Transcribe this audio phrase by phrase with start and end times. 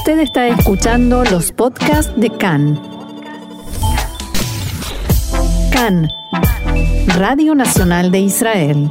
[0.00, 2.80] Usted está escuchando los podcasts de CAN.
[5.70, 6.08] CAN,
[7.18, 8.88] Radio Nacional de Israel.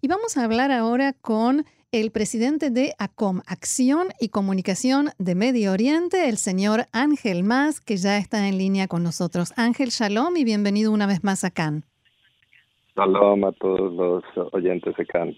[0.00, 5.70] Y vamos a hablar ahora con el presidente de ACOM, Acción y Comunicación de Medio
[5.74, 9.52] Oriente, el señor Ángel Mas, que ya está en línea con nosotros.
[9.56, 11.84] Ángel, shalom y bienvenido una vez más a CAN.
[12.96, 15.36] Shalom a todos los oyentes de CAN.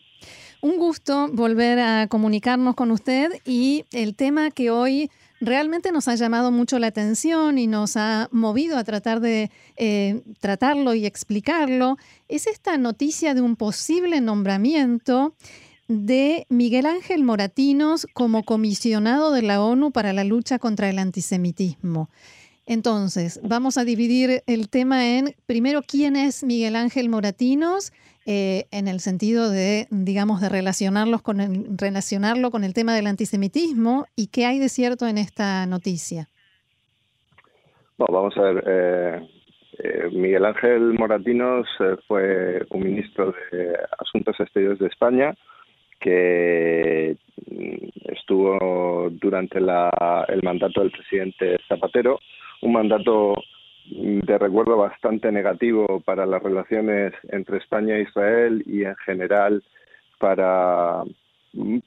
[0.64, 5.10] Un gusto volver a comunicarnos con usted y el tema que hoy
[5.40, 10.22] realmente nos ha llamado mucho la atención y nos ha movido a tratar de eh,
[10.38, 11.96] tratarlo y explicarlo
[12.28, 15.34] es esta noticia de un posible nombramiento
[15.88, 22.08] de Miguel Ángel Moratinos como comisionado de la ONU para la lucha contra el antisemitismo.
[22.66, 27.92] Entonces, vamos a dividir el tema en, primero, quién es Miguel Ángel Moratinos
[28.26, 33.06] eh, en el sentido de, digamos, de relacionarlos con el, relacionarlo con el tema del
[33.08, 36.28] antisemitismo y qué hay de cierto en esta noticia.
[37.98, 38.64] Bueno, vamos a ver.
[38.66, 39.28] Eh,
[39.78, 41.66] eh, Miguel Ángel Moratinos
[42.06, 45.34] fue un ministro de Asuntos Exteriores de España
[46.00, 47.16] que
[47.50, 52.18] mm, estuvo durante el mandato del presidente Zapatero,
[52.60, 53.34] un mandato
[53.86, 59.62] de recuerdo bastante negativo para las relaciones entre España e Israel y en general
[60.18, 61.02] para,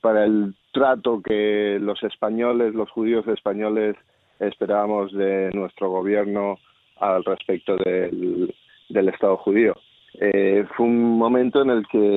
[0.01, 3.95] para el trato que los españoles, los judíos españoles
[4.39, 6.59] esperábamos de nuestro gobierno
[6.97, 8.53] al respecto del,
[8.89, 9.75] del Estado judío.
[10.19, 12.15] Eh, fue un momento en el que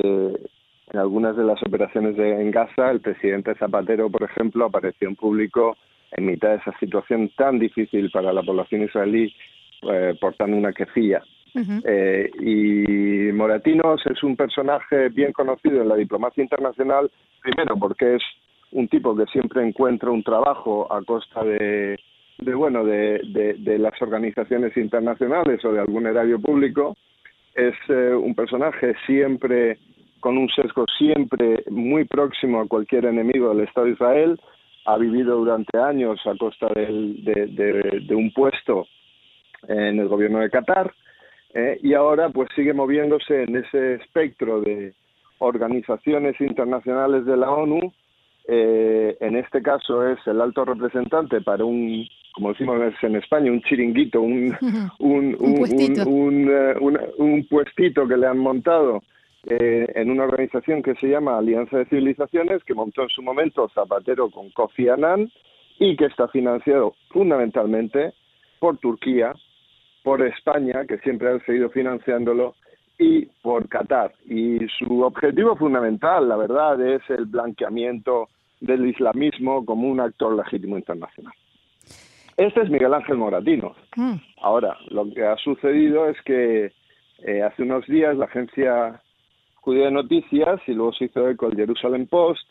[0.91, 5.15] en algunas de las operaciones de, en Gaza el presidente Zapatero, por ejemplo, apareció en
[5.15, 5.77] público
[6.11, 9.33] en mitad de esa situación tan difícil para la población israelí
[9.81, 11.23] eh, portando una quefilla.
[11.55, 17.09] eh, y Moratinos es un personaje bien conocido en la diplomacia internacional,
[17.41, 18.23] primero porque es
[18.71, 21.97] un tipo que siempre encuentra un trabajo a costa de,
[22.37, 26.95] de bueno, de, de, las organizaciones internacionales o de algún erario público.
[27.55, 29.79] Es eh, un personaje siempre
[30.19, 34.39] con un sesgo siempre muy próximo a cualquier enemigo del Estado de Israel.
[34.85, 38.85] Ha vivido durante años a costa del, de un puesto
[39.67, 40.93] en el gobierno de Qatar
[41.53, 44.93] eh, y ahora pues sigue moviéndose en ese espectro de
[45.39, 47.91] organizaciones internacionales de la ONU.
[48.47, 53.61] Eh, en este caso es el alto representante para un, como decimos en España, un
[53.61, 54.55] chiringuito, un,
[54.99, 56.01] un, un, puestito.
[56.01, 56.75] Eh,
[57.17, 59.01] un, puestito que le han montado
[59.45, 64.29] en una organización que se llama Alianza de Civilizaciones, que montó en su momento Zapatero
[64.29, 65.31] con Kofi Annan
[65.79, 68.13] y que está financiado fundamentalmente
[68.59, 69.33] por Turquía,
[70.03, 72.55] por España, que siempre ha seguido financiándolo,
[72.97, 74.11] y por Qatar.
[74.25, 78.27] Y su objetivo fundamental, la verdad, es el blanqueamiento
[78.59, 81.33] del islamismo como un actor legítimo internacional.
[82.35, 83.75] Este es Miguel Ángel Moratino.
[83.95, 84.15] Mm.
[84.41, 86.71] Ahora, lo que ha sucedido es que
[87.25, 89.01] eh, hace unos días la agencia
[89.55, 92.41] judía de noticias, y luego se hizo eco el Jerusalem Post,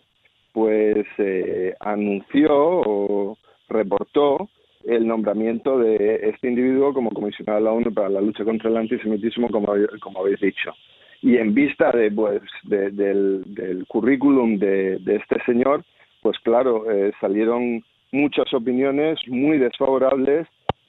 [0.52, 3.38] pues eh, anunció o
[3.68, 4.48] reportó
[4.84, 8.76] el nombramiento de este individuo como comisionado de la ONU para la lucha contra el
[8.76, 10.72] antisemitismo, como, como habéis dicho.
[11.20, 15.84] Y en vista de, pues, del, currículum de, este señor,
[16.22, 20.46] pues claro, eh, salieron muchas opiniones muy desfavorables,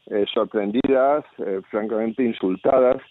[0.07, 3.01] eh, sorprendidas, eh, francamente insultadas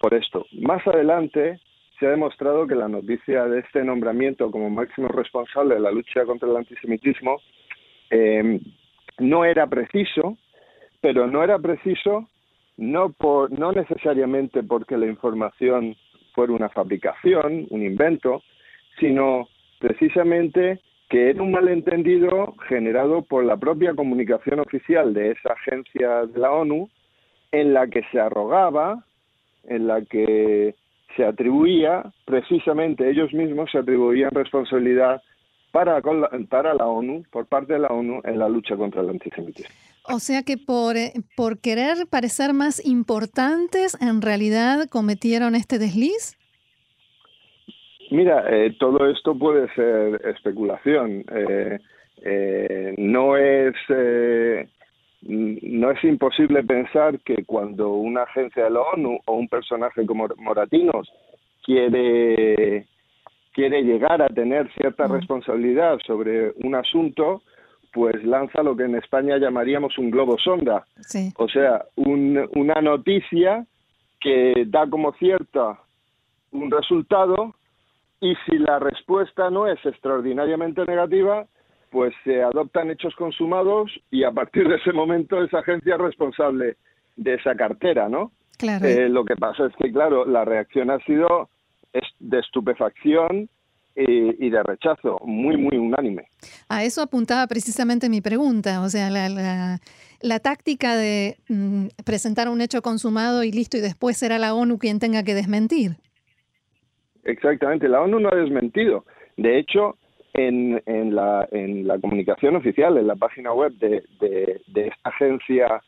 [0.00, 0.46] por esto.
[0.52, 1.60] Más adelante
[1.98, 6.24] se ha demostrado que la noticia de este nombramiento como máximo responsable de la lucha
[6.24, 7.40] contra el antisemitismo
[9.18, 10.36] no era preciso,
[11.00, 12.28] pero no era preciso
[12.76, 15.96] no, por, no necesariamente porque la información
[16.34, 18.42] fuera una fabricación, un invento,
[18.98, 19.48] sino
[19.78, 26.38] precisamente que era un malentendido generado por la propia comunicación oficial de esa agencia de
[26.40, 26.88] la ONU,
[27.52, 29.04] en la que se arrogaba,
[29.64, 30.74] en la que
[31.16, 35.22] se atribuía, precisamente ellos mismos se atribuían responsabilidad
[35.74, 36.00] para,
[36.48, 39.74] para la ONU, por parte de la ONU, en la lucha contra el antisemitismo.
[40.04, 46.38] O sea que por, eh, por querer parecer más importantes, en realidad cometieron este desliz.
[48.12, 51.24] Mira, eh, todo esto puede ser especulación.
[51.34, 53.74] Eh, no es
[55.22, 60.28] no es imposible pensar que cuando una agencia de la ONU o un personaje como
[60.36, 61.10] Moratinos
[61.64, 62.86] quiere
[63.54, 67.42] quiere llegar a tener cierta responsabilidad sobre un asunto,
[67.92, 70.84] pues lanza lo que en España llamaríamos un globo sonda.
[71.36, 73.64] O sea, una noticia
[74.20, 75.78] que da como cierta
[76.50, 77.54] un resultado
[78.20, 81.46] y si la respuesta no es extraordinariamente negativa,
[81.90, 86.76] pues se adoptan hechos consumados y a partir de ese momento esa agencia es responsable
[87.16, 88.32] de esa cartera, ¿no?
[88.58, 88.86] Claro.
[88.86, 91.48] Eh, lo que pasa es que, claro, la reacción ha sido
[92.18, 93.48] de estupefacción
[93.96, 96.26] y, de rechazo, muy, muy unánime.
[96.68, 99.78] A eso apuntaba precisamente mi pregunta, o sea, la,
[100.20, 104.78] la, táctica de mm, presentar un hecho consumado y listo, y después será la ONU
[104.78, 105.92] quien tenga que desmentir.
[107.22, 109.04] Exactamente, la ONU no ha desmentido.
[109.36, 109.96] De hecho,
[110.34, 115.82] en, en, la, en la comunicación oficial, en la página web de, de, esta agencia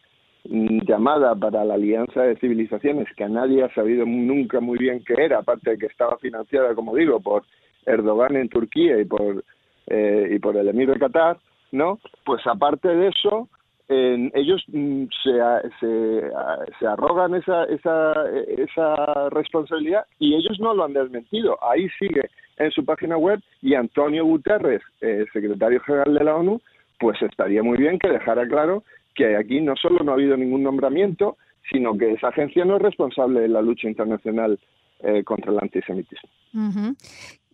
[0.48, 5.14] llamada para la Alianza de Civilizaciones, que a nadie ha sabido nunca muy bien qué
[5.16, 7.44] era, aparte de que estaba financiada, como digo, por
[7.84, 9.44] Erdogan en Turquía y por,
[9.86, 11.38] eh, y por el emir de Qatar,
[11.72, 11.98] ¿no?
[12.24, 13.48] Pues aparte de eso,
[13.88, 15.32] ellos mm, se,
[15.80, 16.30] se,
[16.78, 18.12] se, arrogan esa, esa,
[18.48, 21.58] esa responsabilidad y ellos no lo han desmentido.
[21.62, 26.60] Ahí sigue en su página web y Antonio Guterres, eh, secretario general de la ONU,
[26.98, 28.82] pues estaría muy bien que dejara claro
[29.16, 31.36] que aquí no solo no ha habido ningún nombramiento,
[31.70, 34.58] sino que esa agencia no es responsable de la lucha internacional
[35.00, 36.30] eh, contra el antisemitismo.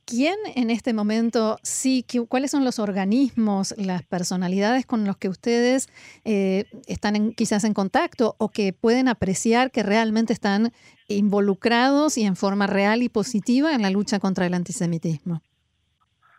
[0.04, 5.88] ¿Quién en este momento sí, cuáles son los organismos, las personalidades con los que ustedes
[6.24, 10.70] eh, están quizás en contacto o que pueden apreciar que realmente están
[11.08, 15.40] involucrados y en forma real y positiva en la lucha contra el antisemitismo?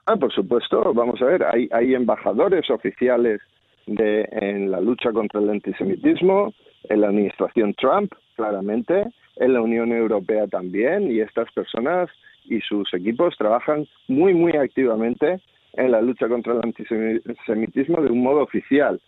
[0.05, 3.41] Ah, por supuesto, vamos a ver, hay, hay embajadores oficiales
[3.85, 6.53] de, en la lucha contra el antisemitismo,
[6.89, 9.05] en la administración Trump, claramente,
[9.37, 12.09] en la Unión Europea también, y estas personas
[12.45, 15.39] y sus equipos trabajan muy, muy activamente
[15.73, 18.99] en la lucha contra el antisemitismo de un modo oficial.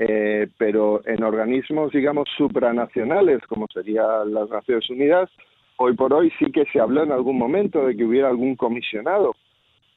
[0.00, 5.28] Eh, pero en organismos, digamos, supranacionales, como serían las Naciones Unidas,
[5.76, 9.34] hoy por hoy sí que se habló en algún momento de que hubiera algún comisionado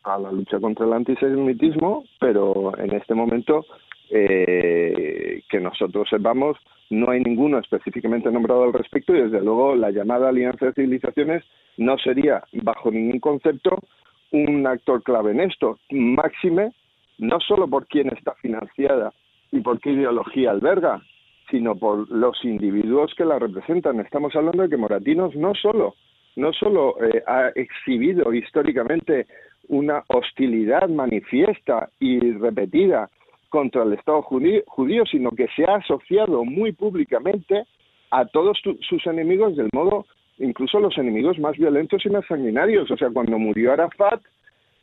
[0.04, 3.66] a la lucha contra el antisemitismo, pero en este momento
[4.14, 6.58] eh, que nosotros sepamos
[6.92, 11.44] no hay ninguno específicamente nombrado al respecto y desde luego la llamada Alianza de Civilizaciones
[11.78, 13.80] no sería bajo ningún concepto
[14.32, 15.80] un actor clave en esto.
[15.90, 16.74] Máxime,
[17.18, 19.14] no solo por quién está financiada
[19.52, 21.02] y por qué ideología alberga,
[21.50, 24.00] sino por los individuos que la representan.
[24.02, 25.96] Estamos hablando de que Moratinos no solo,
[26.36, 29.28] no solo eh, ha exhibido históricamente
[29.70, 33.10] una hostilidad manifiesta y repetida
[33.52, 37.66] contra el Estado judío, sino que se ha asociado muy públicamente
[38.10, 40.06] a todos sus enemigos del modo
[40.42, 42.90] incluso los enemigos más violentos y más sanguinarios.
[42.92, 44.22] O sea, cuando murió Arafat,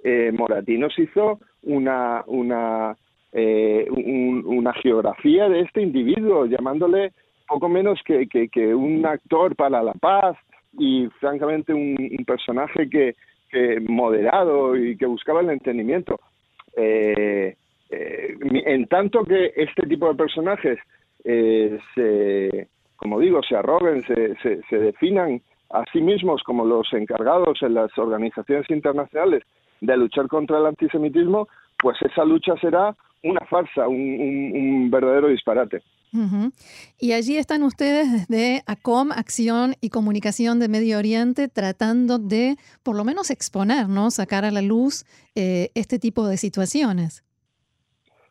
[0.04, 2.96] eh, Moratinos hizo una, una,
[3.32, 7.12] eh, una geografía de este individuo, llamándole
[7.46, 10.36] poco menos que, que, un actor para la paz
[10.78, 13.16] y francamente un, personaje que,
[13.50, 16.20] que, moderado y que buscaba el entendimiento.
[16.76, 17.56] Eh,
[17.90, 20.78] eh, en tanto que este tipo de personajes
[21.24, 27.58] se, como digo, se arroguen, se, se, se definan a sí mismos como los encargados
[27.62, 29.42] en las organizaciones internacionales
[29.80, 31.48] de luchar contra el antisemitismo,
[31.78, 35.82] pues esa lucha será una farsa, un, verdadero disparate.
[36.98, 42.96] Y allí están ustedes desde ACOM, Acción y Comunicación de Medio Oriente, tratando de por
[42.96, 44.10] lo menos exponer, ¿no?
[44.10, 47.24] sacar a la luz eh, este tipo de situaciones.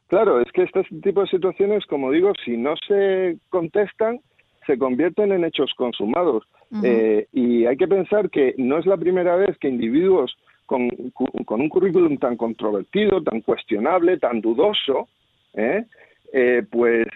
[0.07, 4.19] Claro, es que este tipo de situaciones, como digo, si no se contestan,
[4.65, 6.43] se convierten en hechos consumados.
[6.83, 11.69] Eh, y hay que pensar que no es la primera vez que individuos con, un
[11.69, 15.07] currículum tan controvertido, tan cuestionable, tan dudoso,
[15.53, 15.85] ¿eh?
[16.33, 17.07] Eh, pues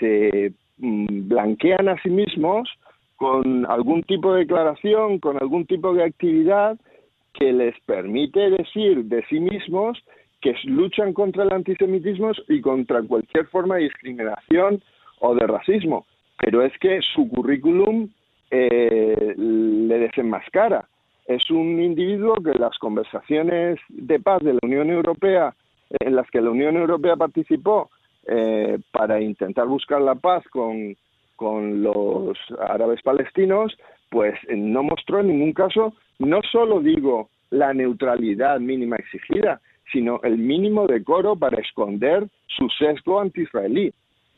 [0.00, 2.68] se mm, blanquean a sí mismos
[3.14, 6.76] con algún tipo de declaración, con algún tipo de actividad
[7.34, 10.02] que les permite decir de sí mismos
[10.42, 14.82] que luchan contra el antisemitismo y contra cualquier forma de discriminación
[15.20, 16.04] o de racismo.
[16.38, 18.10] Pero es que su currículum
[18.50, 20.86] eh, le desenmascara.
[21.26, 25.54] Es un individuo que las conversaciones de paz de la Unión Europea,
[25.88, 27.90] en las que la Unión Europea participó
[28.26, 30.96] eh, para intentar buscar la paz con,
[31.36, 32.36] con los
[32.68, 33.78] árabes palestinos,
[34.10, 39.60] pues no mostró en ningún caso, no solo digo la neutralidad mínima exigida,
[39.92, 43.92] sino el mínimo decoro para esconder su sesgo anti-israelí.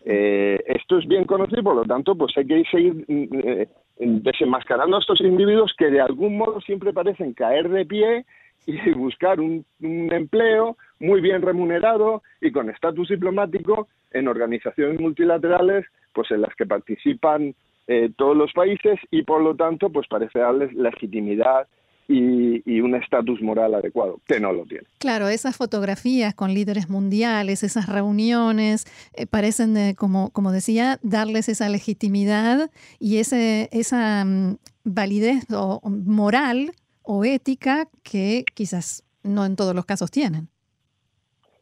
[0.04, 3.68] Eh, esto es bien conocido, por lo tanto, pues hay que seguir eh,
[3.98, 8.26] desenmascarando a estos individuos que de algún modo siempre parecen caer de pie
[8.66, 16.30] y buscar un, empleo muy bien remunerado y con estatus diplomático en organizaciones multilaterales, pues
[16.30, 17.54] en las que participan
[17.86, 21.66] eh, todos los países y por lo tanto, pues parece darles legitimidad
[22.08, 24.86] y, un estatus moral adecuado, que no lo tiene.
[24.98, 28.84] Claro, esas fotografías con líderes mundiales, esas reuniones,
[29.14, 36.72] eh, parecen, como, como decía, darles esa legitimidad y ese, esa mm, validez o, moral
[37.02, 40.48] o ética que quizás no en todos los casos tienen.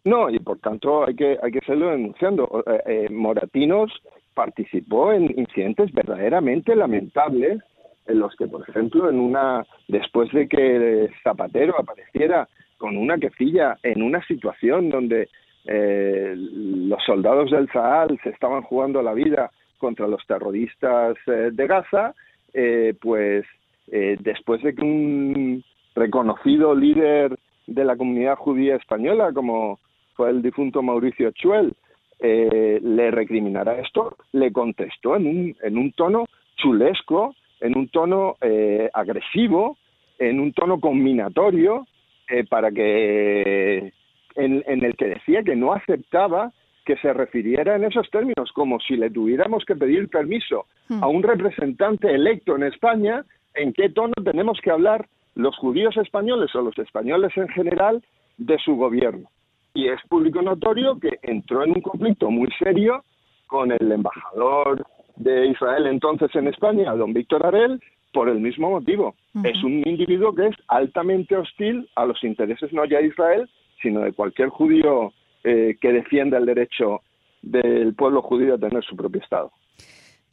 [0.04, 2.64] No, y por tanto hay que, hay que seguirlo denunciando.
[2.66, 3.92] Eh, eh, Moratinos
[4.34, 7.62] participó en incidentes verdaderamente lamentables
[8.06, 13.78] en los que, por ejemplo, en una después de que Zapatero apareciera con una quefilla
[13.82, 15.28] en una situación donde
[15.64, 21.66] eh, los soldados del Sahel se estaban jugando la vida contra los terroristas eh, de
[21.66, 22.14] Gaza,
[22.52, 23.44] eh, pues
[23.86, 25.62] después de que un
[25.94, 29.80] reconocido líder de la comunidad judía española, como
[30.14, 31.74] fue el difunto Mauricio Chuel,
[32.20, 36.24] le recriminara esto, le contestó en un, en un tono
[36.56, 39.78] chulesco en un tono eh, agresivo,
[40.18, 41.86] en un tono combinatorio,
[42.28, 43.92] eh, para que
[44.34, 46.52] en, el que decía que no aceptaba
[46.84, 50.66] que se refiriera en esos términos, como si le tuviéramos que pedir permiso
[51.00, 56.52] a un representante electo en España, en qué tono tenemos que hablar los judíos españoles
[56.54, 58.02] o los españoles en general
[58.36, 59.28] de su gobierno.
[59.74, 63.04] Y es público notorio que entró en un conflicto muy serio
[63.46, 64.84] con el embajador
[65.16, 67.80] de Israel entonces en España, don Víctor Arel,
[68.12, 69.14] por el mismo motivo.
[69.42, 73.48] Es un individuo que es altamente hostil a los intereses no ya de Israel,
[73.80, 75.12] sino de cualquier judío
[75.44, 77.00] eh, que defienda el derecho
[77.40, 79.50] del pueblo judío a tener su propio Estado.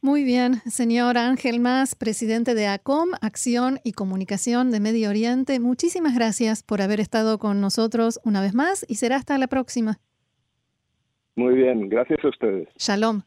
[0.02, 5.60] Muy bien, señor Ángel Más, presidente de ACOM, Acción y Comunicación de Medio Oriente.
[5.60, 9.98] Muchísimas gracias por haber estado con nosotros una vez más y será hasta la próxima.
[11.36, 12.68] Muy bien, gracias a ustedes.
[12.78, 13.22] Shalom.